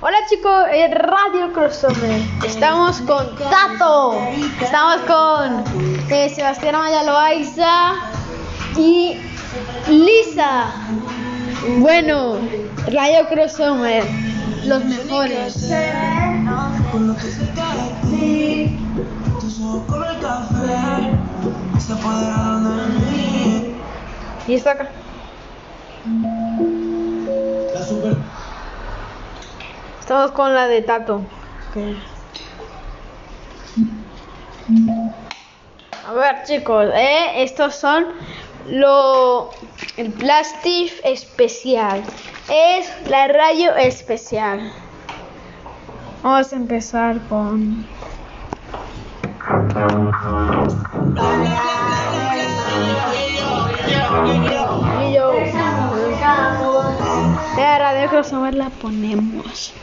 Hola 0.00 0.16
chicos, 0.30 0.66
en 0.72 0.92
Radio 0.92 1.52
Crossover. 1.52 2.22
Estamos 2.46 3.00
con 3.00 3.34
Tato. 3.34 4.16
Estamos 4.62 5.00
con 5.08 5.64
eh, 6.08 6.32
Sebastián 6.32 6.76
Amaya 6.76 7.02
Loaiza 7.02 7.94
y 8.76 9.16
Lisa. 9.88 10.66
Bueno, 11.78 12.36
Radio 12.86 13.26
Crossover. 13.28 14.04
Los 14.66 14.84
mejores. 14.84 15.68
Y 24.46 24.54
está 24.54 24.70
acá. 24.70 24.88
Estamos 30.08 30.30
con 30.30 30.54
la 30.54 30.66
de 30.68 30.80
Tato. 30.80 31.20
A 36.06 36.12
ver 36.14 36.44
chicos, 36.46 36.86
¿eh? 36.94 37.42
estos 37.42 37.74
son 37.74 38.06
lo 38.68 39.50
el 39.98 40.10
plastic 40.12 40.94
especial. 41.04 42.02
Es 42.50 42.90
la 43.10 43.28
rayo 43.28 43.76
especial. 43.76 44.72
Vamos 46.22 46.54
a 46.54 46.56
empezar 46.56 47.20
con. 47.28 47.86
La 57.58 57.78
radio 57.78 58.08
crossover 58.08 58.54
la 58.54 58.70
ponemos. 58.70 59.74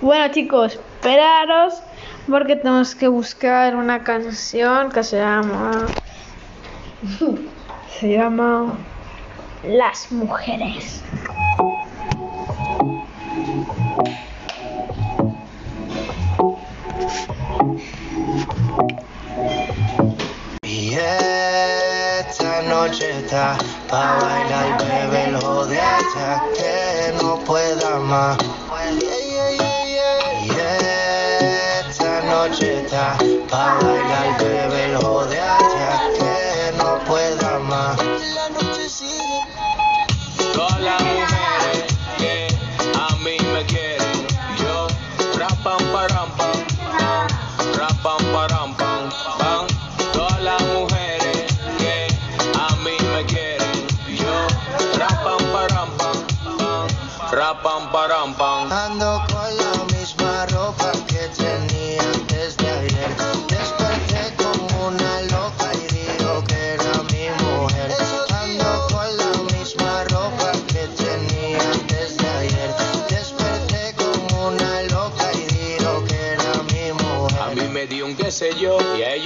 Bueno 0.00 0.32
chicos, 0.32 0.74
esperaros 0.74 1.82
porque 2.28 2.54
tenemos 2.54 2.94
que 2.94 3.08
buscar 3.08 3.74
una 3.74 4.04
canción 4.04 4.92
que 4.92 5.02
se 5.02 5.18
llama 5.18 5.86
se 7.98 8.12
llama 8.12 8.74
Las 9.64 10.12
mujeres. 10.12 11.02
Y 20.62 20.94
esta 20.94 22.62
noche 22.62 23.10
está 23.18 23.58
pa' 23.90 24.18
bailar, 24.20 24.78
bebé, 24.78 25.32
lo 25.32 25.66
de 25.66 25.80
hasta 25.80 26.42
que 26.56 27.12
no 27.20 27.38
pueda 27.40 27.98
más. 27.98 28.38
Noche 32.48 32.82
está 32.82 33.18
pa' 33.50 33.78
bailar, 33.78 34.38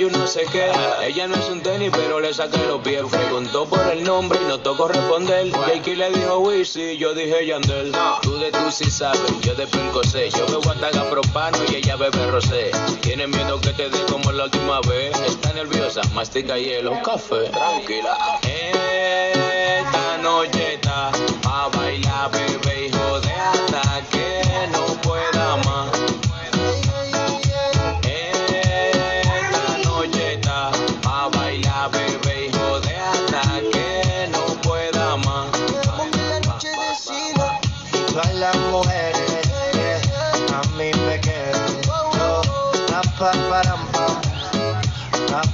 yo 0.02 0.10
no 0.10 0.26
sé 0.26 0.44
qué. 0.50 0.68
Ella 1.06 1.28
no 1.28 1.36
es 1.36 1.48
un 1.48 1.62
tenis, 1.62 1.90
pero 1.92 2.18
le 2.18 2.34
saqué 2.34 2.58
los 2.66 2.80
pies. 2.80 3.02
Preguntó 3.08 3.66
por 3.66 3.86
el 3.86 4.02
nombre 4.02 4.36
y 4.42 4.48
no 4.48 4.58
tocó 4.58 4.88
responder. 4.88 5.52
Jakey 5.52 5.94
le 5.94 6.10
dijo 6.10 6.38
Wizzy, 6.40 6.98
yo 6.98 7.14
dije 7.14 7.46
Yandel. 7.46 7.92
Tú 8.22 8.36
de 8.38 8.50
tú 8.50 8.70
sí 8.72 8.90
sabes, 8.90 9.20
yo 9.42 9.54
de 9.54 9.64
Pinco 9.68 10.02
sé. 10.02 10.28
Yo 10.30 10.44
bebo 10.46 10.70
ataga 10.70 11.08
propano 11.08 11.58
y 11.68 11.76
ella 11.76 11.94
bebe 11.94 12.26
rosé. 12.32 12.72
Tiene 13.00 13.28
miedo 13.28 13.60
que 13.60 13.72
te 13.74 13.88
dé 13.90 13.98
como 14.10 14.32
la 14.32 14.44
última 14.44 14.80
vez. 14.80 15.16
Está 15.20 15.52
nerviosa, 15.52 16.00
mastica 16.14 16.58
hielo, 16.58 17.00
café. 17.02 17.50
Tranquila. 17.50 18.40
Esta 18.42 20.19
noche 20.19 20.74
está 20.74 21.12
a 21.48 21.69
bailar, 21.76 22.30
bebé, 22.32 22.86
hijo 22.86 23.20
de 23.20 23.32
hasta 23.32 24.02
que 24.10 24.42
no 24.72 24.91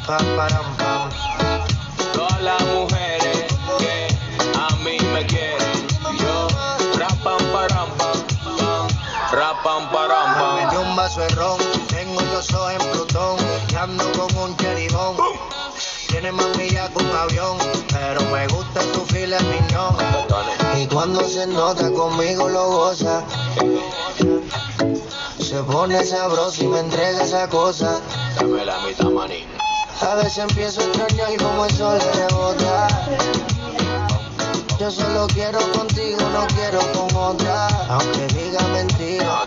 Todas 0.08 0.22
las 2.40 2.62
mujeres 2.64 3.44
que 3.78 4.08
a 4.58 4.74
mí 4.76 4.96
me 5.12 5.26
quieren, 5.26 5.86
yo 6.18 6.48
rapam 6.96 7.36
param 7.52 7.90
pam, 7.98 8.18
pam, 8.56 8.88
rapam 9.32 9.90
param 9.92 10.56
Me 10.56 10.62
pam. 10.62 10.70
dio 10.70 10.80
un 10.80 10.96
vaso 10.96 11.20
de 11.20 11.28
ron, 11.34 11.58
tengo 11.88 12.22
los 12.22 12.50
ojos 12.54 12.72
en 12.72 12.90
Plutón 12.90 13.36
y 13.70 13.74
ando 13.74 14.10
con 14.12 14.34
un 14.38 14.56
cheribón. 14.56 15.14
Tiene 16.08 16.32
más 16.32 16.56
millas 16.56 16.88
que 16.88 17.04
un 17.04 17.14
avión, 17.14 17.58
pero 17.92 18.22
me 18.32 18.46
gusta 18.48 18.80
su 18.80 19.04
filet 19.12 19.42
miñón. 19.42 19.94
Y 20.78 20.86
cuando 20.86 21.20
se 21.28 21.46
nota 21.48 21.90
conmigo 21.92 22.48
lo 22.48 22.66
goza. 22.70 23.24
Se 25.38 25.62
pone 25.64 26.02
sabroso 26.02 26.64
y 26.64 26.66
me 26.66 26.80
entrega 26.80 27.22
esa 27.24 27.46
cosa. 27.50 28.00
Dame 28.36 28.64
la 28.64 28.78
mitad, 28.80 29.10
manín. 29.10 29.57
A 30.00 30.14
veces 30.14 30.38
empiezo 30.38 30.80
a 30.80 30.84
extrañar 30.84 31.36
como 31.38 31.64
el 31.64 31.72
sol 31.72 31.98
rebota. 32.14 32.88
Yo 34.78 34.90
solo 34.92 35.26
quiero 35.26 35.58
contigo, 35.72 36.20
no 36.32 36.46
quiero 36.54 36.80
con 36.92 37.14
otra. 37.16 37.66
Aunque 37.88 38.28
diga 38.28 38.62
mentira. 38.68 39.42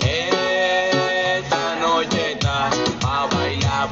Esta 0.00 1.76
noche 1.80 2.32
está 2.32 2.70
a 3.04 3.26
bailar, 3.26 3.88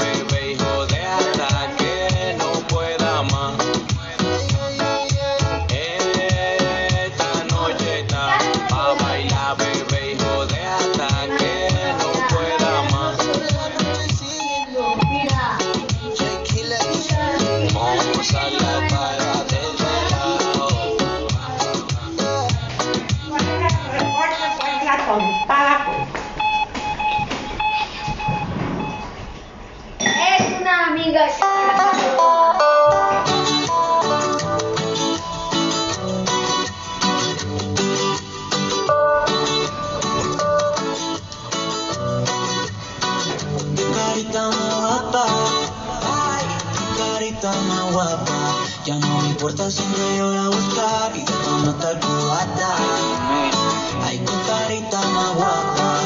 no 49.58 49.64
importa 49.64 49.70
siempre 49.70 50.16
yo 50.16 50.30
la 50.30 50.48
buscar 50.48 51.16
y 51.16 51.24
no 51.64 51.70
estar 51.70 52.00
cubata. 52.00 52.76
Ay, 54.04 54.18
tu 54.18 54.32
carita 54.46 55.00
más 55.08 55.34
guapa. 55.34 56.00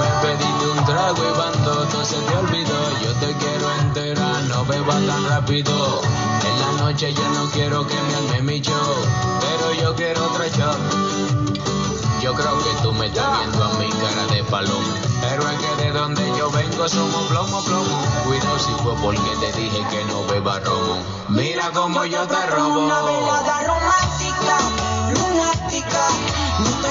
Me 0.00 0.28
pediste 0.28 0.66
un 0.66 0.84
trago 0.84 1.18
y 1.22 1.38
bando, 1.38 1.86
todo 1.88 2.04
se 2.04 2.16
te 2.16 2.36
olvidó. 2.36 2.90
Yo 3.04 3.12
te 3.20 3.36
quiero 3.36 3.70
enterar, 3.80 4.42
no 4.44 4.64
bebas 4.64 5.06
tan 5.06 5.24
rápido. 5.28 6.00
En 6.44 6.60
la 6.60 6.82
noche 6.84 7.12
ya 7.12 7.28
no 7.30 7.50
quiero 7.50 7.86
que 7.86 7.94
me 7.94 8.14
arme 8.14 8.42
mi 8.42 8.60
show, 8.60 8.94
pero 9.40 9.74
yo 9.74 9.94
quiero 9.94 10.24
otro 10.24 10.44
shot. 10.48 11.41
Me 12.92 13.06
está 13.06 13.38
viendo 13.38 13.64
a 13.64 13.74
mi 13.74 13.88
cara 13.90 14.26
de 14.32 14.44
palomo. 14.44 14.94
Pero 15.20 15.48
es 15.48 15.58
que 15.58 15.82
de 15.82 15.92
donde 15.92 16.26
yo 16.38 16.50
vengo 16.50 16.88
somos 16.88 17.26
plomo, 17.28 17.62
plomo. 17.64 18.02
Cuidado 18.24 18.58
si 18.58 18.72
fue 18.82 18.94
porque 18.96 19.20
te 19.40 19.52
dije 19.58 19.84
que 19.90 20.04
no 20.06 20.24
beba 20.26 20.58
romo. 20.60 20.96
Mira 21.28 21.70
como 21.72 22.04
yo 22.04 22.26
te 22.26 22.46
robo. 22.46 22.86
Una 22.86 23.02
velada 23.02 23.62
romántica, 23.66 24.58
lunática. 25.14 26.81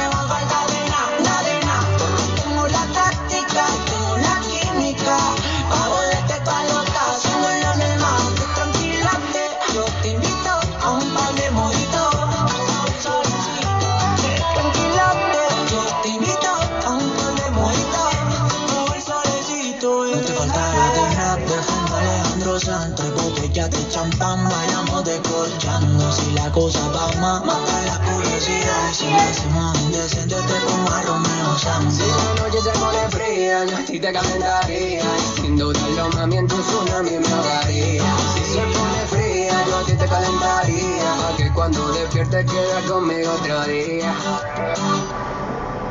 De 23.81 23.89
champán 23.89 24.49
Vayamos 24.49 25.03
descorchando 25.05 26.11
Si 26.11 26.31
la 26.31 26.51
cosa 26.51 26.79
va 26.89 27.07
más 27.19 27.45
Mata 27.45 27.81
la 27.85 27.97
curiosidad 27.99 28.93
Si 28.93 29.09
lo 29.09 29.17
hacemos 29.17 29.79
indecente 29.81 30.35
Te 30.35 30.59
pongo 30.65 30.91
a 30.91 31.01
Romeo 31.01 31.57
Santos 31.57 31.95
Si 31.95 32.01
la 32.01 32.43
noche 32.43 32.61
se 32.61 32.71
pone 32.79 33.01
fría, 33.09 33.65
yo 33.65 33.77
a 33.77 33.79
ti 33.81 33.99
te 33.99 34.11
calentaría. 34.11 35.03
Sin 35.35 35.57
dudarlo, 35.57 36.09
mami, 36.15 36.37
en 36.37 36.47
tu 36.47 36.57
tsunami 36.61 37.11
me 37.11 37.27
ahogaría. 37.27 38.03
Si 38.33 38.53
se 38.53 38.61
pone 38.61 39.01
fría, 39.07 39.65
yo 39.67 39.77
a 39.77 39.83
ti 39.85 39.93
te 39.93 40.07
calentaría. 40.07 41.15
Pa' 41.21 41.37
que 41.37 41.51
cuando 41.53 41.91
despiertes 41.93 42.45
quedas 42.51 42.83
conmigo 42.85 43.31
otro 43.33 43.63
día. 43.63 44.13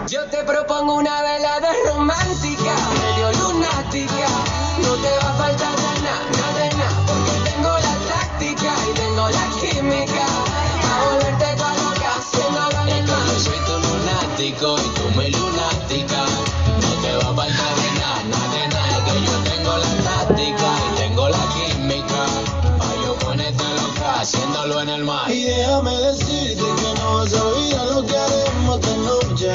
Yo 0.07 0.25
te 0.27 0.43
propongo 0.45 0.95
una 0.95 1.23
velada 1.23 1.73
romántica, 1.87 2.73
medio 3.01 3.33
lunática. 3.41 4.29
No 4.83 4.95
te 4.95 5.25
va 5.25 5.31
a 5.31 5.35
faltar 5.35 5.75
nada, 6.03 6.21
nada 6.41 6.77
nada. 6.77 7.00
Haciéndolo 12.17 12.81
en 12.83 12.89
Es 12.89 12.95
el 12.99 13.05
que 13.05 13.13
mar. 13.13 13.27
yo 13.27 13.41
soy 13.41 13.59
tu 13.67 13.79
lunático 13.79 14.77
y 14.79 14.89
tú 14.95 15.05
mi 15.19 15.31
lunática. 15.31 16.25
No 16.81 16.91
te 17.03 17.13
va 17.17 17.31
a 17.31 17.35
faltar 17.35 17.75
de 17.77 17.91
nada, 18.01 18.23
nada 18.31 18.49
de 18.55 18.69
nada. 18.69 18.99
Es 18.99 19.13
que 19.13 19.25
yo 19.27 19.35
tengo 19.51 19.77
la 19.77 19.93
táctica 20.05 20.69
y 20.87 20.97
tengo 21.01 21.29
la 21.29 21.45
química. 21.55 22.23
Pa' 22.79 22.95
yo 23.05 23.15
ponerte 23.19 23.65
loca 23.65 24.21
haciéndolo 24.21 24.81
en 24.83 24.89
el 24.89 25.05
mar. 25.05 25.31
Y 25.31 25.45
déjame 25.45 25.95
decirte 25.97 26.63
que 26.83 27.01
no 27.01 27.15
vas 27.17 27.33
a 27.35 27.45
olvidar 27.45 27.87
lo 27.87 28.03
que 28.07 28.17
haremos 28.19 28.81
esta 28.81 28.97
noche. 28.97 29.53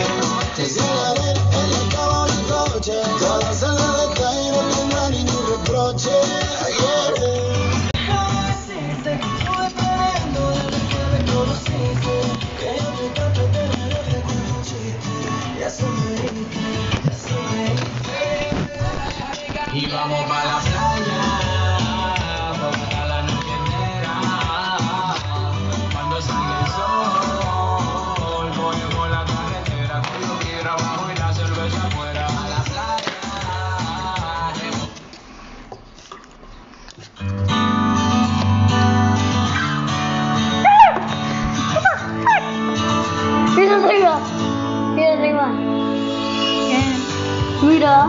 Mira. 47.62 48.08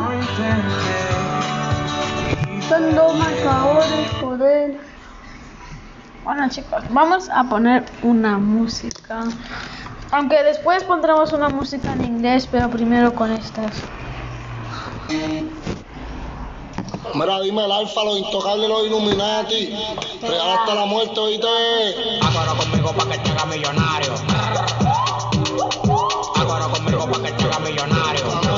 Son 2.69 2.95
dos 2.95 3.15
marcadores, 3.17 4.11
joder. 4.21 4.81
Bueno 6.25 6.49
chicos, 6.49 6.83
vamos 6.91 7.29
a 7.31 7.45
poner 7.45 7.85
una 8.03 8.37
música. 8.39 9.25
Aunque 10.11 10.43
después 10.43 10.83
pondremos 10.85 11.33
una 11.33 11.49
música 11.49 11.93
en 11.93 12.05
inglés, 12.05 12.49
pero 12.51 12.69
primero 12.69 13.15
con 13.15 13.33
estas. 13.33 13.73
Mira, 17.15 17.41
dime 17.41 17.65
el 17.65 17.73
alfa, 17.73 18.05
los 18.05 18.19
intocables, 18.19 18.69
los 18.69 18.87
Illuminati. 18.87 19.73
Real 20.23 20.59
hasta 20.59 20.75
la 20.75 20.87
muerte, 20.87 21.19
oíste. 21.21 21.47
Acuerdo 22.23 22.57
conmigo 22.57 22.93
pa' 22.93 23.09
que 23.09 23.19
te 23.19 23.31
haga 23.31 23.45
millonario. 23.47 24.13
Acuerdo 26.35 26.71
conmigo 26.71 27.11
pa' 27.11 27.23
que 27.23 27.33
te 27.33 27.45
haga 27.45 27.59
millonario. 27.61 28.56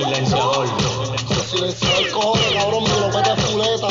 Silenciador. 0.00 0.66
Los 1.28 1.46
silenciadores 1.46 2.12
cojones, 2.12 2.52
cabrón, 2.54 2.84
me 2.84 3.00
lo 3.00 3.08
mete 3.08 3.36
fuleta. 3.42 3.88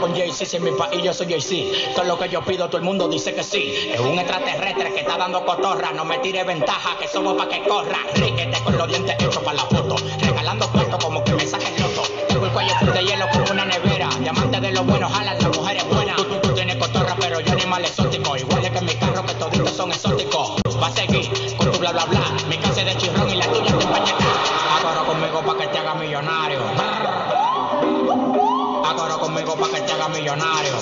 Con 0.00 0.16
Jay-Z, 0.16 0.44
si 0.44 0.56
en 0.56 0.64
mi 0.64 0.72
país 0.72 1.00
yo 1.00 1.14
soy 1.14 1.28
Jay-Z. 1.28 1.94
Todo 1.94 2.04
lo 2.06 2.18
que 2.18 2.28
yo 2.28 2.44
pido, 2.44 2.66
todo 2.66 2.78
el 2.78 2.82
mundo 2.82 3.06
dice 3.06 3.32
que 3.32 3.44
sí. 3.44 3.72
Es 3.92 4.00
un 4.00 4.18
extraterrestre 4.18 4.92
que 4.92 5.00
está 5.02 5.16
dando 5.16 5.44
cotorra. 5.44 5.92
No 5.92 6.04
me 6.04 6.18
tire 6.18 6.42
ventaja, 6.42 6.98
que 6.98 7.06
somos 7.06 7.36
pa' 7.36 7.48
que 7.48 7.62
corra. 7.62 7.98
Riquete 8.14 8.58
con 8.64 8.76
los 8.76 8.88
dientes 8.88 9.14
hechos 9.20 9.38
para 9.38 9.58
la 9.58 9.66
foto. 9.66 9.94
Regalando 10.18 10.68
puestos 10.72 11.04
como 11.04 11.22
que 11.22 11.34
me 11.34 11.46
saquen 11.46 11.80
loto. 11.80 12.02
Tengo 12.26 12.46
el 12.46 12.52
cuello 12.52 12.74
de 12.92 13.04
hielo 13.04 13.26
como 13.30 13.52
una 13.52 13.64
nevera. 13.64 14.08
Diamante 14.18 14.60
de 14.60 14.72
los 14.72 14.84
buenos, 14.84 15.12
jalan 15.12 15.38
las 15.38 15.56
mujeres 15.56 15.88
buenas. 15.88 16.16
Tú, 16.16 16.24
tú, 16.24 16.40
tú 16.40 16.54
tienes 16.54 16.74
cotorra, 16.74 17.14
pero 17.20 17.38
yo 17.38 17.52
animal 17.52 17.84
exótico. 17.84 18.36
Igual 18.36 18.72
que 18.72 18.80
mi 18.80 18.94
carro, 18.96 19.24
que 19.24 19.34
toditos 19.34 19.70
son 19.70 19.92
exóticos. 19.92 20.61
Va 20.82 20.88
a 20.88 20.90
seguir 20.90 21.30
con 21.56 21.70
tu 21.70 21.78
bla 21.78 21.92
bla 21.92 22.04
bla. 22.06 22.20
Casa 22.60 22.80
es 22.80 22.86
de 22.86 22.96
chirrón 22.96 23.30
y 23.30 23.36
la 23.36 23.46
tuya 23.46 23.76
te 23.78 23.84
empaña 23.84 24.14
acá. 24.14 24.24
Acuerdo 24.78 25.06
conmigo 25.06 25.40
pa' 25.42 25.56
que 25.56 25.68
te 25.68 25.78
haga 25.78 25.94
millonario. 25.94 26.60
Acuerdo 28.84 29.20
conmigo 29.20 29.54
pa' 29.54 29.68
que 29.68 29.80
te 29.80 29.92
haga 29.92 30.08
millonario. 30.08 30.72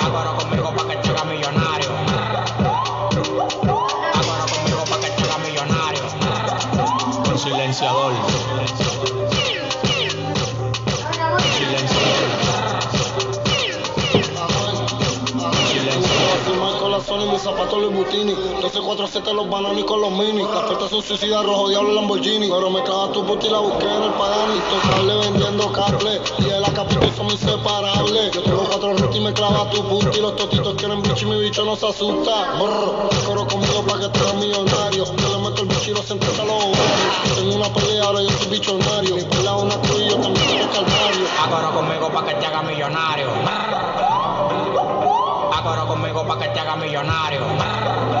Acuerdo 0.00 0.34
conmigo 0.38 0.72
pa' 0.74 0.88
que 0.88 0.96
te 0.96 1.10
haga 1.10 1.24
millonario. 1.24 1.90
Acuerdo 4.14 4.46
conmigo 4.54 4.84
pa' 4.84 5.00
que 5.00 5.10
te 5.10 5.22
haga 5.22 5.38
millonario. 5.44 6.02
Un 7.30 7.38
silenciador. 7.38 8.14
Zapatos 17.44 17.78
Louis 17.78 17.94
Butini 17.94 18.34
12 18.62 18.80
4 18.80 19.06
7 19.06 19.34
los 19.34 19.48
bananis 19.50 19.84
con 19.84 20.00
los 20.00 20.10
mini. 20.10 20.42
Son 20.88 21.02
suicidas, 21.02 21.44
rojo 21.44 21.68
diablo 21.68 21.92
Lamborghini. 21.92 22.48
Pero 22.48 22.70
me 22.70 22.82
caga 22.82 23.12
tu 23.12 23.24
puta 23.24 23.46
y 23.46 23.50
la 23.50 23.58
busqué 23.58 23.84
en 23.84 24.02
el 24.02 24.12
Pagani. 24.12 24.58
Tocable 24.70 25.14
vendiendo 25.16 25.72
cable 25.72 26.20
Y 26.38 26.48
el 26.48 26.64
acapito 26.64 27.06
son 27.14 27.30
inseparables. 27.30 28.32
Yo 28.32 28.42
tengo 28.42 28.64
cuatro 28.64 28.96
rutas 28.96 29.16
y 29.16 29.20
me 29.20 29.32
clava 29.32 29.68
tu 29.70 29.82
puta 29.84 30.16
Y 30.16 30.20
los 30.20 30.36
totitos 30.36 30.74
quieren 30.76 31.02
bicho 31.02 31.26
y 31.26 31.30
mi 31.30 31.40
bicho 31.40 31.64
no 31.64 31.76
se 31.76 31.86
asusta. 31.86 32.54
Brr, 32.54 33.26
coro 33.26 33.46
conmigo 33.46 33.82
pa' 33.86 34.00
que 34.00 34.08
te 34.08 34.20
hagas 34.20 34.34
millonario. 34.36 35.04
Yo 35.04 35.28
le 35.28 35.50
meto 35.50 35.62
el 35.62 35.68
bicho 35.68 35.90
y 35.90 35.94
lo 35.94 36.02
siento 36.02 36.26
a 36.26 36.44
los 36.46 36.64
ovarios. 36.64 37.34
Tengo 37.36 37.56
una 37.56 37.68
pelea, 37.74 38.04
ahora 38.04 38.22
yo 38.22 38.30
soy 38.30 38.48
bichonario. 38.48 39.16
Mi 39.16 39.22
pelea 39.22 39.54
una 39.56 39.76
cruz 39.82 40.00
y 40.00 40.08
yo 40.08 40.16
también 40.16 40.46
tengo 40.46 40.72
calvario. 40.72 41.26
Acuerdo 41.44 41.72
conmigo 41.74 42.08
pa' 42.10 42.24
que 42.24 42.34
te 42.36 42.46
haga 42.46 42.62
millonario. 42.62 43.26
Conmigo 46.14 46.28
pa' 46.28 46.38
que 46.38 46.48
te 46.50 46.60
haga 46.60 46.76
millonario. 46.76 48.13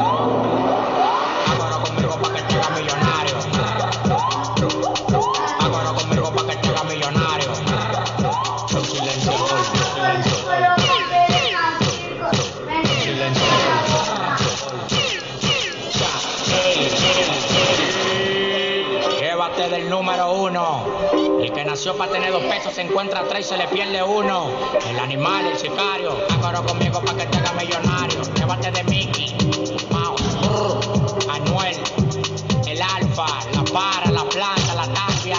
Para 21.92 22.12
tener 22.12 22.32
dos 22.32 22.42
pesos, 22.44 22.72
se 22.72 22.80
encuentra 22.80 23.24
tres 23.28 23.44
y 23.44 23.48
se 23.50 23.56
le 23.58 23.68
pierde 23.68 24.02
uno. 24.02 24.48
El 24.88 24.98
animal, 24.98 25.46
el 25.46 25.58
sicario, 25.58 26.16
acoro 26.30 26.64
conmigo 26.64 26.98
para 27.00 27.18
que 27.18 27.26
te 27.26 27.36
haga 27.36 27.52
millonario. 27.52 28.22
Llévate 28.34 28.70
de 28.70 28.84
Mickey, 28.84 29.36
Mouse, 29.90 30.22
Anuel, 31.28 31.76
el 32.66 32.80
alfa, 32.80 33.26
la 33.52 33.64
para, 33.64 34.10
la 34.10 34.24
planta, 34.24 34.74
la 34.74 34.88
tapia. 34.94 35.36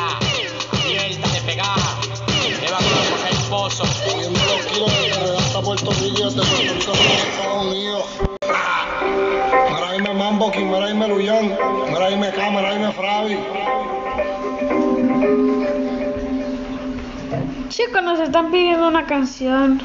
Abierta 0.71 1.27
de 1.29 1.41
pegar, 1.41 1.75
te 2.59 2.71
va 2.71 2.77
a 2.77 2.81
comer 2.81 3.31
el 3.31 3.37
pozo. 3.49 3.83
Puerto 5.63 5.89
Rico 5.91 6.25
desde 6.25 6.41
Puerto 6.41 6.91
Estados 6.93 7.65
Unidos. 7.65 8.05
Mira 8.41 9.89
ahí 9.89 10.01
me 10.01 10.13
Mambo, 10.13 10.49
aquí, 10.49 10.63
mira 10.63 10.85
ahí 10.85 10.93
me 10.93 11.07
Luyan, 11.07 11.57
mira 11.87 12.05
ahí 12.05 12.15
me 12.15 12.31
K, 12.31 12.51
mira 12.51 12.69
ahí 12.69 12.77
me 12.77 12.91
Fravi. 12.91 13.39
Chicos, 17.75 18.01
nos 18.01 18.19
están 18.21 18.51
pidiendo 18.51 18.87
una 18.87 19.05
canción. 19.05 19.81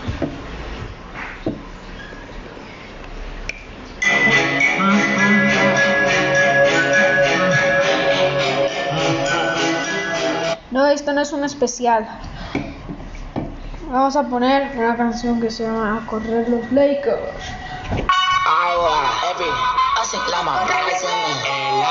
No, 10.70 10.86
esto 10.86 11.12
no 11.12 11.20
es 11.20 11.32
un 11.32 11.42
especial. 11.42 12.06
Vamos 13.88 14.14
a 14.14 14.22
poner 14.22 14.70
una 14.78 14.96
canción 14.96 15.40
que 15.40 15.50
se 15.50 15.64
llama 15.64 16.00
A 16.00 16.06
correr 16.06 16.48
los 16.48 16.70
Lakers. 16.70 17.18
Agua, 18.46 19.10
Epi, 19.32 19.50
hace 20.00 20.16
clama, 20.26 20.64
El 20.64 21.82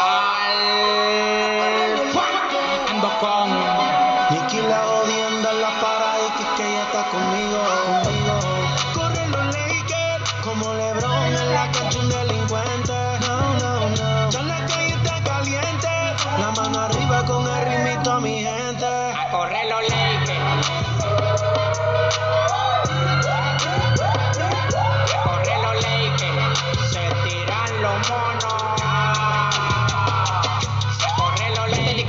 alfa, 1.99 2.23
ando 2.89 3.09
con 3.19 3.49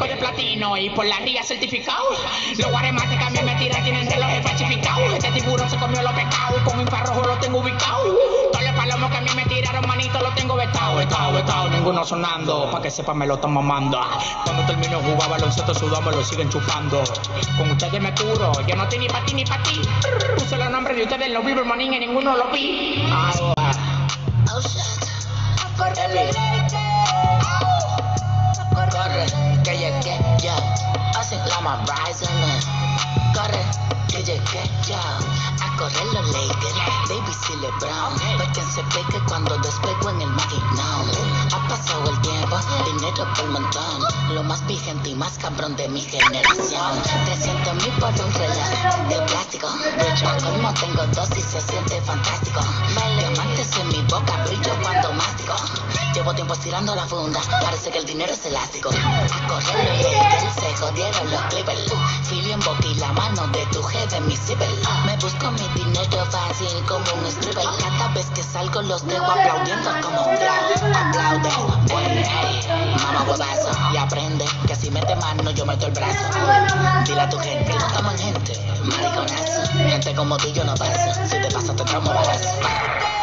de 0.06 0.16
platino 0.16 0.76
y 0.76 0.90
por 0.90 1.06
la 1.06 1.18
ría 1.20 1.42
certificado. 1.42 2.10
Los 2.58 2.70
guaremates 2.70 3.18
que 3.18 3.24
a 3.24 3.42
me 3.42 3.54
tiran 3.56 3.82
tienen 3.82 4.10
relojes 4.10 4.42
falsificados. 4.42 5.12
Este 5.12 5.30
tiburón 5.32 5.68
se 5.68 5.76
comió 5.76 6.02
los 6.02 6.12
pecados. 6.12 6.60
Con 6.64 6.80
infrarrojo 6.80 7.22
lo 7.26 7.36
tengo 7.38 7.58
ubicado. 7.58 8.16
Todos 8.52 8.64
los 8.64 8.74
palomos 8.74 9.10
que 9.10 9.16
a 9.18 9.20
mí 9.20 9.30
me 9.36 9.44
tiraron 9.44 9.86
manito 9.86 10.20
lo 10.20 10.30
tengo 10.30 10.56
vetado, 10.56 10.96
vetado, 10.96 11.32
vetado. 11.32 11.70
Ninguno 11.70 12.04
sonando. 12.04 12.70
Pa' 12.70 12.80
que 12.80 12.90
sepa 12.90 13.14
me 13.14 13.26
lo 13.26 13.34
están 13.34 13.52
mamando. 13.52 14.00
Cuando 14.44 14.64
termino 14.66 15.00
jugar 15.00 15.30
baloncesto 15.30 15.74
sudado 15.74 16.02
me 16.02 16.12
lo 16.12 16.24
siguen 16.24 16.48
chupando. 16.48 17.02
Con 17.58 17.70
ustedes 17.70 18.00
me 18.00 18.14
curo. 18.14 18.52
Yo 18.66 18.76
no 18.76 18.84
estoy 18.84 18.98
ni 18.98 19.08
pa' 19.08 19.24
ti 19.24 19.34
ni 19.34 19.44
pa' 19.44 19.62
ti. 19.62 19.80
Puse 20.34 20.56
los 20.56 20.70
nombres 20.70 20.96
de 20.96 21.02
ustedes 21.04 21.30
los 21.30 21.44
Bible 21.44 21.64
Morning 21.64 21.90
y 21.92 21.98
ninguno 22.00 22.36
lo 22.36 22.48
vi. 22.50 23.06
Agua. 25.90 26.30
Corre, 28.90 29.26
que 29.64 29.76
llegué 29.76 30.18
ya. 30.38 30.56
Hace 31.18 31.36
clama 31.42 31.84
rising 31.86 32.34
man. 32.40 32.60
Corre, 33.34 33.64
que 34.08 34.22
llegué 34.22 34.70
ya. 34.86 35.00
A 35.62 35.76
correr 35.76 36.06
los 36.12 36.26
Lakers, 36.32 36.78
baby 37.08 37.32
LeBron. 37.60 38.14
Porque 38.38 38.62
se 38.62 38.82
ve 38.82 39.04
que 39.10 39.18
cuando 39.26 39.56
despego 39.58 40.10
en 40.10 40.20
el 40.22 40.30
maquinón. 40.30 41.10
Pasado 41.70 42.10
el 42.10 42.20
tiempo, 42.20 42.58
dinero 42.84 43.28
por 43.36 43.46
montón. 43.46 44.34
Lo 44.34 44.42
más 44.42 44.66
vigente 44.66 45.10
y 45.10 45.14
más 45.14 45.38
cabrón 45.38 45.76
de 45.76 45.88
mi 45.88 46.00
generación. 46.00 47.00
300 47.26 47.74
mil 47.74 47.92
por 48.00 48.10
un 48.10 48.34
reloj 48.34 49.08
de 49.08 49.16
plástico. 49.28 49.68
De 49.70 50.40
como 50.42 50.74
tengo 50.74 51.06
dos 51.14 51.28
y 51.38 51.40
se 51.40 51.60
siente 51.60 52.02
fantástico. 52.02 52.60
Diamantes 53.18 53.76
en 53.78 53.88
mi 53.88 54.02
boca, 54.10 54.44
brillo 54.46 54.72
cuando 54.82 55.12
mastico. 55.12 55.54
Llevo 56.12 56.34
tiempo 56.34 56.54
estirando 56.54 56.92
la 56.96 57.06
funda, 57.06 57.40
parece 57.62 57.90
que 57.90 57.98
el 57.98 58.04
dinero 58.04 58.32
es 58.32 58.44
elástico. 58.44 58.90
A 58.90 59.46
correr 59.46 60.42
los 60.42 60.54
se 60.54 60.76
jodieron 60.76 61.30
los 61.30 61.40
Clippers. 61.42 61.92
Filio 62.24 62.54
en 62.54 62.60
boca 62.60 62.84
y 62.84 62.94
la 62.96 63.12
mano 63.12 63.46
de 63.48 63.64
tu 63.66 63.80
jefe 63.80 64.16
en 64.16 64.26
mi 64.26 64.36
cipel. 64.36 64.68
Me 65.06 65.16
busco 65.18 65.50
mi 65.52 65.68
dinero 65.80 66.26
fácil 66.30 66.84
como 66.88 67.04
un 67.14 67.26
stripper. 67.26 67.64
Cada 67.78 68.08
vez 68.08 68.26
que 68.34 68.42
salgo 68.42 68.82
los 68.82 69.06
dejo 69.06 69.24
aplaudiendo 69.24 69.90
como 70.02 70.22
un. 70.22 70.36
Aplaude, 70.94 71.48
mamá 71.66 73.22
huevazo. 73.26 73.70
Y 73.92 73.96
aprende 73.96 74.44
que 74.66 74.74
si 74.74 74.90
mete 74.90 75.14
mano 75.16 75.50
yo 75.50 75.66
meto 75.66 75.86
el 75.86 75.92
brazo. 75.92 76.24
Dile 77.04 77.20
a 77.20 77.28
tu 77.28 77.38
gente, 77.38 77.72
estamos 77.72 78.12
en 78.14 78.18
gente, 78.18 78.52
mariconazo. 78.84 79.66
Gente 79.72 80.14
como 80.14 80.36
tú 80.36 80.48
yo 80.52 80.64
no 80.64 80.74
paso, 80.74 81.14
si 81.26 81.40
te 81.40 81.50
pasa 81.50 81.74
te 81.74 81.84
traumo 81.84 82.12
balazo. 82.12 83.19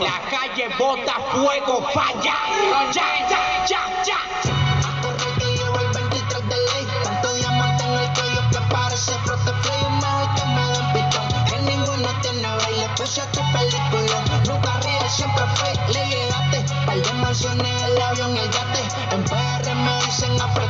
La 0.00 0.20
calle 0.30 0.68
bota 0.78 1.14
fuego, 1.32 1.82
falla. 1.92 2.36
Ya, 2.92 3.28
ya, 3.28 3.66
ya, 3.66 3.80
ya. 4.06 4.18
A 4.86 5.02
correr 5.02 5.32
que 5.38 5.46
llevo 5.56 5.80
el 5.80 5.88
23 5.92 6.48
de 6.48 6.56
ley. 6.56 6.86
Tanto 7.02 7.34
diamante 7.34 7.82
en 7.84 7.94
el 7.94 8.12
cuello 8.12 8.42
que 8.52 8.60
parece 8.72 9.12
frote 9.24 9.52
play. 9.62 9.84
Un 9.88 9.96
mejor 9.98 10.34
que 10.36 10.44
me 10.54 10.64
den 10.72 10.92
pitón. 10.92 11.44
Que 11.46 11.58
ninguno 11.62 12.08
tiene 12.22 12.48
baile. 12.48 12.88
Puse 12.96 13.22
tu 13.32 13.40
película. 13.52 14.18
Nunca 14.46 14.72
ríes, 14.84 15.12
siempre 15.12 15.44
fake. 15.56 15.88
Le 15.88 16.06
llegaste. 16.06 16.64
Par 16.86 16.96
de 16.96 17.12
mansiones, 17.14 17.82
el 17.82 18.00
avión, 18.00 18.36
el 18.36 18.50
yate. 18.50 18.82
En 19.10 19.24
PR 19.24 19.74
me 19.74 20.04
dicen 20.04 20.40
apretate 20.40 20.67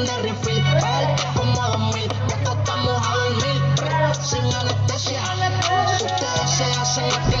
están 0.00 0.06
de 0.06 0.30
refill. 0.30 0.62
Pa' 0.80 0.80
darte 0.80 1.24
como 1.34 1.68
dos 1.68 1.94
mil. 1.94 2.10
Esto 2.28 2.52
estamos 2.58 3.06
a 3.06 3.14
dormir. 3.16 3.58
Sin 4.22 4.44
anestesia. 4.54 5.22
Si 5.98 6.04
ustedes 6.04 6.50
se 6.50 6.64
hacen 6.64 7.08
lo 7.08 7.39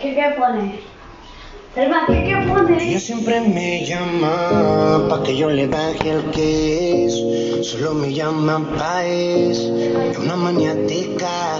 Aquí 0.00 0.14
qué 0.14 0.34
pone. 0.34 0.80
Selma, 1.74 2.04
aquí 2.04 2.24
qué 2.24 2.34
pone. 2.48 2.82
Ella 2.82 2.98
siempre 2.98 3.38
me 3.42 3.84
llama 3.84 5.06
pa' 5.10 5.22
que 5.22 5.36
yo 5.36 5.50
le 5.50 5.66
baje 5.66 6.08
el 6.12 6.22
kiss. 6.30 7.12
Solo 7.68 7.92
me 7.92 8.10
llama 8.10 8.66
pa' 8.78 9.04
es. 9.04 9.58
Es 9.58 10.16
una 10.16 10.36
maniática. 10.36 11.58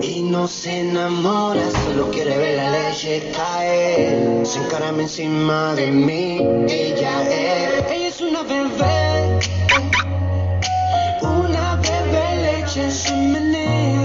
Y 0.00 0.22
no 0.22 0.46
se 0.46 0.82
enamora, 0.82 1.64
solo 1.84 2.08
quiere 2.12 2.38
ver 2.38 2.56
la 2.56 2.70
leche 2.70 3.32
caer. 3.36 4.46
Se 4.46 4.60
encarama 4.60 5.02
encima 5.02 5.74
de 5.74 5.90
mí, 5.90 6.38
ella 6.68 7.14
es. 7.28 7.90
Ella 7.90 8.08
es 8.10 8.20
una 8.20 8.42
bebé, 8.44 9.40
una 11.20 11.80
bebé 11.82 12.26
leche. 12.44 12.88
Se 12.92 13.12
menea 13.12 14.03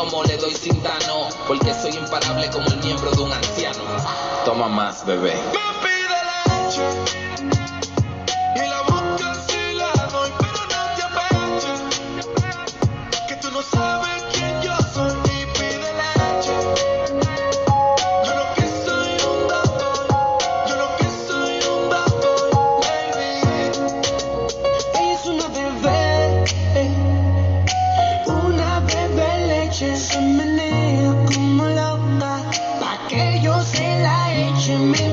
Romo, 0.00 0.22
le 0.24 0.36
doy 0.38 0.54
sin 0.54 0.82
tano. 0.82 1.28
Porque 1.46 1.74
soy 1.74 1.94
imparable 1.94 2.48
como 2.50 2.66
el 2.68 2.78
miembro 2.78 3.10
de 3.10 3.22
un 3.22 3.32
anciano. 3.32 3.84
Toma 4.46 4.68
más, 4.68 5.04
bebé. 5.04 5.34
Leche. 29.80 29.96
Se 29.96 30.20
menea 30.20 31.14
como 31.26 31.64
loca, 31.64 32.42
pa' 32.80 33.08
que 33.08 33.40
yo 33.42 33.60
se 33.62 34.00
la 34.00 34.32
eche. 34.32 35.09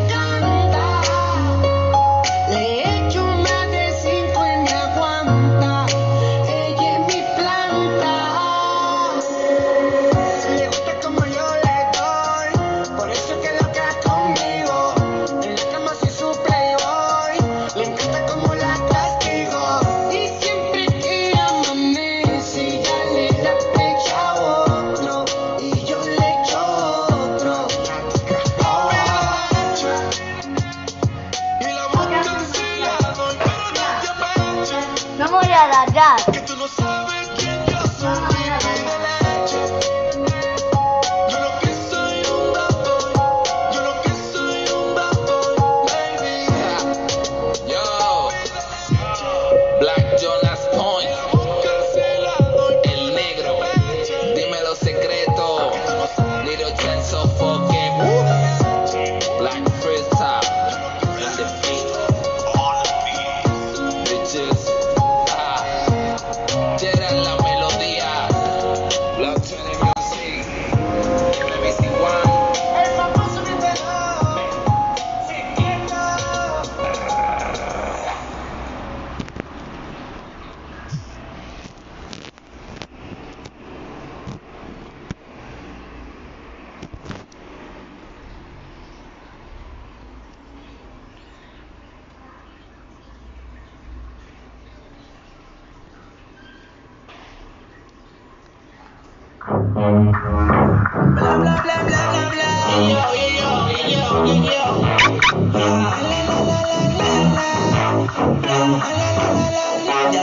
Ya 99.78 99.84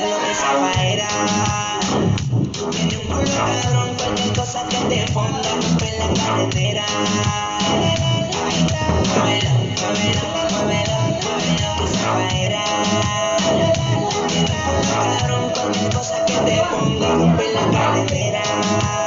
veo 0.01 0.19
que 2.71 2.83
tienes 2.89 3.07
un 3.07 3.07
culo 3.07 3.31
cabrón 3.37 3.91
que 4.71 4.79
te 4.89 5.13
ponga 5.13 5.51
Rompe 5.55 5.89
la 5.99 6.09
carretera 6.15 6.87
Muévelo 9.15 9.55
que 16.27 16.37
te 16.39 16.57
la 17.53 17.65
carretera 17.71 19.04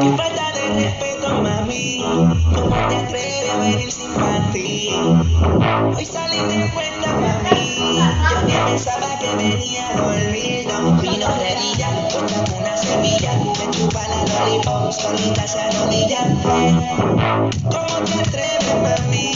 Qué 0.00 0.10
falta 0.16 0.52
de 0.52 0.64
respeto, 0.74 1.28
mami 1.42 2.04
¿Cómo 2.54 2.76
te 2.88 2.96
atreves 2.96 3.50
a 3.50 3.58
venir 3.58 3.92
sin 3.92 4.10
ti? 4.52 4.90
Hoy 5.96 6.04
salí 6.04 6.38
de 6.38 6.70
cuenta 6.72 7.14
mami 7.14 8.00
Yo 8.30 8.46
que 8.46 8.56
pensaba 8.66 9.16
que 9.20 9.36
venía 9.36 9.94
Don 10.68 11.00
vino 11.00 11.28
redilla, 11.38 11.88
corta 12.12 12.44
una 12.58 12.76
semilla 12.76 13.32
Me 13.58 13.70
chupa 13.70 14.08
la 14.08 14.24
lollipop, 14.24 14.90
solita 14.90 15.46
se 15.46 15.60
arrodilla 15.60 16.20
¿Cómo 17.70 18.04
te 18.04 18.14
atreves 18.20 18.74
mami 18.82 19.28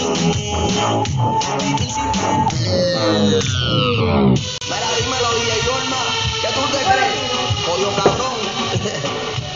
A 1.47 1.57
vivir 1.63 1.91
sin 1.91 2.11
ti? 2.11 2.19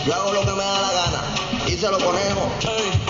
Yo 0.05 0.15
hago 0.15 0.33
lo 0.33 0.41
que 0.41 0.51
me 0.51 0.65
da 0.65 0.81
la 0.81 0.93
gana 0.93 1.23
y 1.67 1.77
se 1.77 1.89
lo 1.89 1.99
ponemos. 1.99 3.02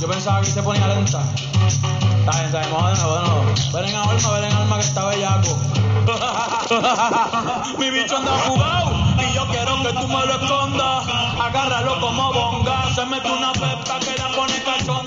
yo 0.00 0.08
pensaba 0.08 0.40
que 0.40 0.50
se 0.50 0.62
ponía 0.62 0.86
lenta. 0.88 1.22
Está 1.66 2.32
bien, 2.32 2.44
está 2.46 2.58
bien, 2.60 2.70
vamos 2.72 2.98
de 2.98 3.04
nuevo, 3.04 3.14
de. 3.16 3.54
Ven 3.72 3.84
en 3.86 3.96
alma, 3.96 4.30
ven 4.32 4.44
en 4.44 4.52
alma 4.52 4.76
que 4.76 4.84
está 4.84 5.06
bellaco. 5.06 5.58
Mi 7.78 7.90
bicho 7.90 8.16
anda 8.16 8.32
jugado 8.46 8.92
y 9.18 9.32
yo 9.34 9.46
quiero 9.48 9.82
que 9.82 9.92
tú 9.94 10.08
me 10.08 10.26
lo 10.26 10.34
escondas. 10.34 11.06
Agárralo 11.40 12.00
como 12.00 12.32
bonga, 12.32 12.94
se 12.94 13.06
mete 13.06 13.30
una 13.30 13.52
pepta 13.52 13.98
que 14.00 14.14
la 14.18 14.28
pone 14.36 14.62
cachón. 14.62 15.03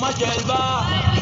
má. 0.00 1.19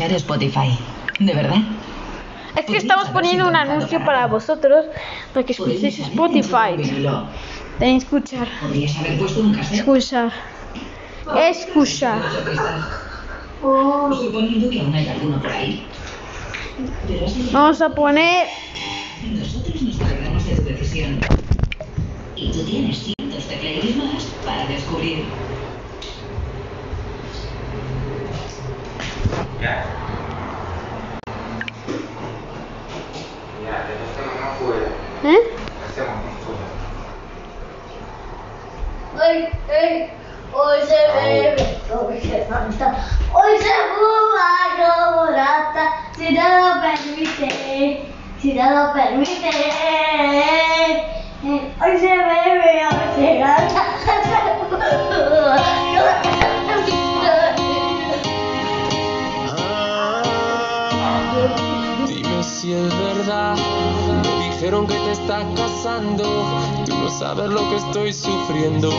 escuchar 0.00 0.16
Spotify. 0.16 0.78
¿De 1.18 1.34
verdad? 1.34 1.58
Es 2.56 2.64
que 2.64 2.78
estamos 2.78 3.08
poniendo 3.10 3.46
un 3.46 3.54
anuncio 3.54 4.02
para 4.04 4.26
vosotros 4.26 4.86
para 5.32 5.44
que 5.44 5.52
escuchéis 5.52 5.98
Spotify. 5.98 6.76
Tenéis 7.78 8.04
que 8.04 8.16
escuchar. 8.16 8.48
Escuchar. 9.72 10.32
Escuchar. 11.36 12.22
Vamos 17.52 17.82
a 17.82 17.88
poner. 17.90 18.48
Nosotros 19.22 19.82
nos 19.82 19.98
de 20.64 20.72
decisión. 20.72 21.20
Né? 29.60 29.84
Hoje 39.14 39.52
é 39.68 40.10
Hoje 40.54 40.92
é 40.92 41.56
eu 44.80 45.34
é 45.34 45.92
se 46.14 46.32
não 46.32 46.80
permitir, 46.80 48.08
se 48.40 48.54
não 48.54 48.94
permitir. 48.94 49.44
Hoje 51.82 52.06
é 52.06 52.16
hoje 52.88 53.26
é 53.26 53.89
si 62.60 62.72
es 62.74 62.98
verdad. 62.98 63.56
Me 64.22 64.50
dijeron 64.50 64.86
que 64.86 64.94
te 64.94 65.12
estás 65.12 65.44
casando, 65.56 66.24
tú 66.84 66.94
no 66.94 67.08
sabes 67.08 67.48
lo 67.48 67.68
que 67.70 67.76
estoy 67.76 68.12
sufriendo. 68.12 68.90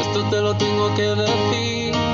Esto 0.00 0.24
te 0.30 0.40
lo 0.40 0.56
tengo 0.56 0.94
que 0.94 1.02
decir. 1.02 2.05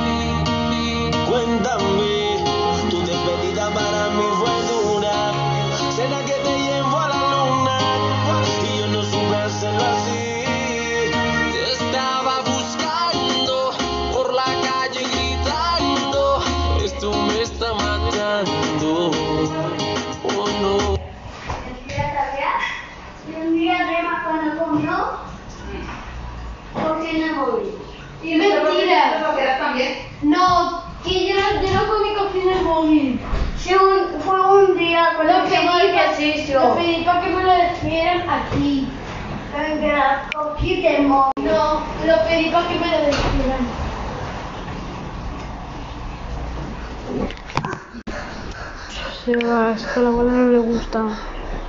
Que 49.93 50.01
a 50.01 50.03
la 50.03 50.09
abuela 50.09 50.33
no 50.33 50.51
le 50.51 50.59
gusta. 50.59 50.99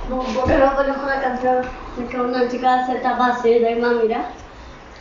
No, 0.08 0.18
porque 0.34 0.58
no 0.58 0.76
conozco 0.76 1.06
la 1.06 1.20
canción. 1.20 1.64
Es 2.02 2.10
que 2.10 2.20
una 2.20 2.48
chica 2.48 2.86
se 2.86 2.94
tapa 2.96 3.28
así, 3.28 3.58
de 3.58 3.74
mira. 3.74 4.30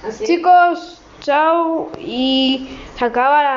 Así. 0.08 0.26
Chicos, 0.26 1.02
chao 1.22 1.90
y 1.98 2.78
se 2.98 3.06
acaba 3.06 3.44
la 3.44 3.52